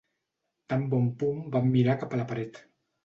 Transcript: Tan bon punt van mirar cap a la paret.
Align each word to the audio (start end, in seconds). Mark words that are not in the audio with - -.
Tan 0.73 0.87
bon 0.93 1.05
punt 1.19 1.43
van 1.57 1.71
mirar 1.77 1.97
cap 2.05 2.17
a 2.17 2.21
la 2.23 2.27
paret. 2.33 2.63